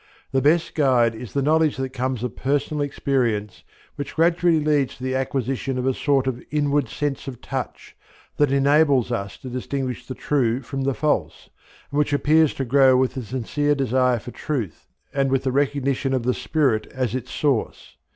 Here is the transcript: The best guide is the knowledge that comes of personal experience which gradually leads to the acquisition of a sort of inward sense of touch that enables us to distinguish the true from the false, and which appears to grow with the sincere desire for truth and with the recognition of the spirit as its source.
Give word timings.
The 0.31 0.41
best 0.41 0.73
guide 0.73 1.13
is 1.13 1.33
the 1.33 1.43
knowledge 1.43 1.77
that 1.77 1.93
comes 1.93 2.23
of 2.23 2.35
personal 2.35 2.81
experience 2.81 3.61
which 3.97 4.15
gradually 4.15 4.59
leads 4.59 4.97
to 4.97 5.03
the 5.03 5.13
acquisition 5.13 5.77
of 5.77 5.85
a 5.85 5.93
sort 5.93 6.25
of 6.25 6.43
inward 6.49 6.89
sense 6.89 7.27
of 7.27 7.39
touch 7.39 7.95
that 8.37 8.51
enables 8.51 9.11
us 9.11 9.37
to 9.37 9.47
distinguish 9.47 10.07
the 10.07 10.15
true 10.15 10.63
from 10.63 10.81
the 10.85 10.95
false, 10.95 11.51
and 11.91 11.99
which 11.99 12.13
appears 12.13 12.55
to 12.55 12.65
grow 12.65 12.97
with 12.97 13.13
the 13.13 13.21
sincere 13.21 13.75
desire 13.75 14.17
for 14.17 14.31
truth 14.31 14.87
and 15.13 15.29
with 15.29 15.43
the 15.43 15.51
recognition 15.51 16.13
of 16.15 16.23
the 16.23 16.33
spirit 16.33 16.87
as 16.87 17.13
its 17.13 17.29
source. 17.29 17.95